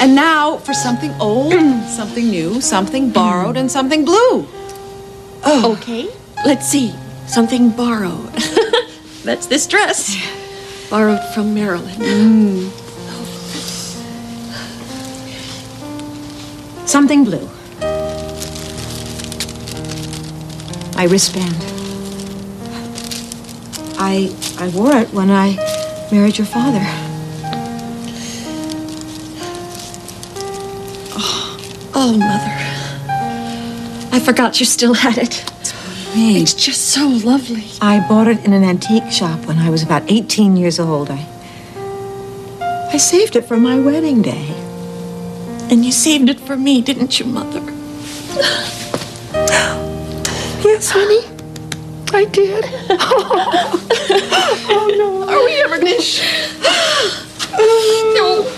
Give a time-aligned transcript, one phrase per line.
[0.00, 1.52] And now for something old,
[1.88, 4.46] something new, something borrowed, and something blue.
[5.44, 5.76] Oh.
[5.76, 6.08] Okay,
[6.44, 6.94] let's see.
[7.26, 8.32] Something borrowed.
[9.24, 10.16] That's this dress.
[10.90, 11.94] Borrowed from Marilyn.
[11.94, 12.70] Mm.
[16.86, 17.48] Something blue.
[20.94, 21.71] My wristband.
[24.04, 25.54] I I wore it when I
[26.10, 26.82] married your father.
[31.14, 31.56] Oh,
[31.94, 32.56] oh, Mother.
[34.10, 35.44] I forgot you still had it.
[36.16, 36.42] Me.
[36.42, 37.64] It's just so lovely.
[37.80, 41.08] I bought it in an antique shop when I was about 18 years old.
[41.08, 41.24] I
[42.92, 44.48] I saved it for my wedding day.
[45.70, 47.62] And you saved it for me, didn't you, Mother?
[50.64, 51.31] Yes, honey.
[52.14, 52.64] I did.
[52.90, 53.88] Oh,
[54.68, 55.28] oh no.
[55.28, 56.22] Are we ever gonna sh-
[58.14, 58.48] No.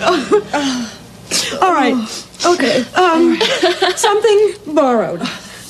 [1.60, 1.94] All right.
[2.46, 2.82] Okay.
[2.94, 3.36] Um,
[3.96, 5.20] something borrowed.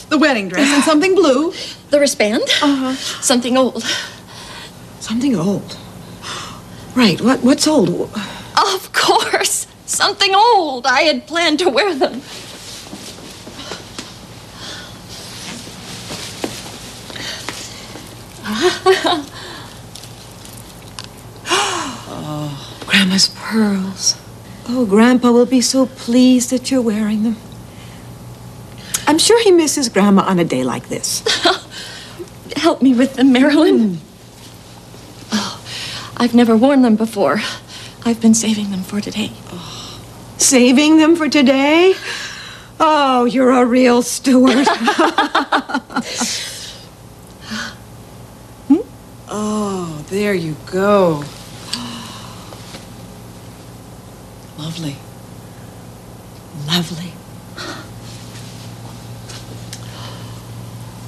[0.09, 1.53] The wedding dress and something blue.
[1.91, 2.43] The wristband?
[2.63, 2.95] Uh-huh.
[2.95, 3.83] Something old.
[5.01, 5.77] Something old.
[6.95, 7.21] Right.
[7.21, 7.43] What?
[7.43, 8.11] What's old?
[8.57, 9.67] Of course.
[9.87, 10.87] Something old.
[10.87, 12.23] I had planned to wear them.
[22.87, 24.17] Grandma's pearls.
[24.69, 27.37] Oh, Grandpa will be so pleased that you're wearing them.
[29.07, 31.25] I'm sure he misses Grandma on a day like this.
[32.57, 33.95] Help me with them, Marilyn.
[33.95, 34.07] Hmm.
[35.33, 35.65] Oh,
[36.19, 37.41] I've never worn them before.
[38.05, 39.33] I've been saving them for today.
[40.37, 41.95] Saving them for today?
[42.79, 44.69] Oh, you're a real Stewart.
[49.33, 51.23] Oh, there you go.
[54.59, 54.97] Lovely.
[56.67, 57.13] Lovely.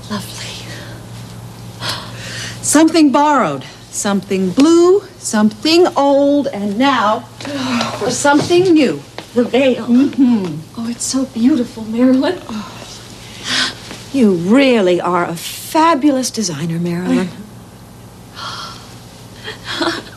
[0.08, 0.46] Lovely.
[2.62, 7.20] Something borrowed, something blue, something old, and now
[7.98, 9.02] for something new.
[9.34, 9.86] The veil.
[9.86, 10.80] Mm-hmm.
[10.80, 12.40] Oh, it's so beautiful, Marilyn.
[14.12, 17.28] You really are a fabulous designer, Marilyn.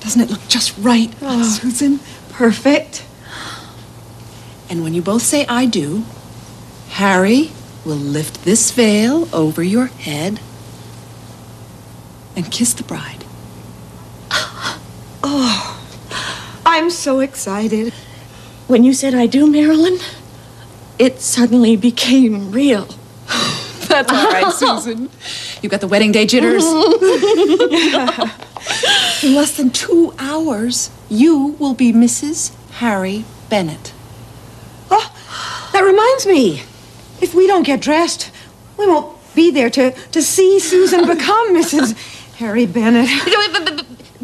[0.00, 1.42] Doesn't it look just right, oh.
[1.42, 2.00] Susan?
[2.30, 3.04] Perfect.
[4.68, 6.04] And when you both say I do,
[6.90, 7.50] Harry
[7.84, 10.40] will lift this veil over your head
[12.34, 13.24] and kiss the bride.
[15.22, 15.65] Oh.
[16.76, 17.94] I'm so excited.
[18.66, 19.96] When you said I do, Marilyn,
[20.98, 22.84] it suddenly became real.
[23.88, 25.08] That's all right, Susan.
[25.62, 26.62] You got the wedding day jitters.
[29.24, 32.54] In less than two hours, you will be Mrs.
[32.72, 33.94] Harry Bennett.
[34.90, 36.60] Oh, that reminds me.
[37.22, 38.30] If we don't get dressed,
[38.76, 41.96] we won't be there to, to see Susan become Mrs.
[42.34, 43.08] Harry Bennett.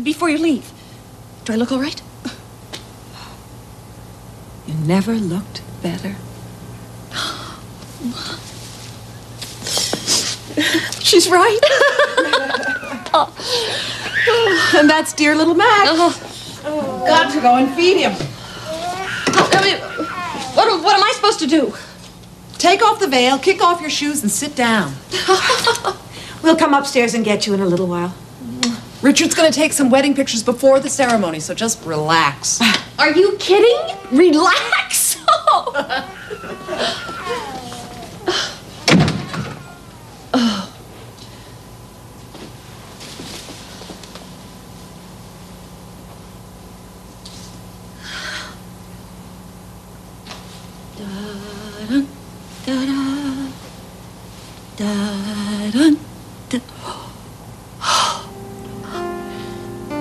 [0.03, 0.71] Before you leave,
[1.47, 2.03] do I look all right?
[4.67, 6.17] You never looked better.
[11.01, 11.59] She's right.
[14.75, 15.87] And that's dear little Mac.
[15.89, 18.13] Oh, Got to go and feed him.
[19.27, 19.77] I mean,
[20.57, 21.75] what, what am I supposed to do?
[22.59, 24.95] Take off the veil, kick off your shoes, and sit down.
[26.43, 28.13] We'll come upstairs and get you in a little while.
[29.03, 32.61] Richard's going to take some wedding pictures before the ceremony, so just relax.
[32.99, 33.97] Are you kidding?
[34.13, 35.17] Relax.
[50.99, 52.07] Da-dun,
[52.67, 52.92] da-da,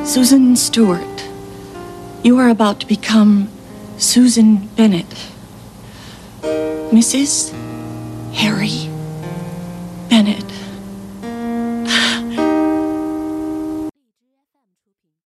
[0.04, 1.30] Susan Stewart,
[2.24, 3.50] you are about to become
[3.98, 5.06] Susan Bennett,
[6.92, 7.54] Mrs.
[8.34, 8.91] Harry.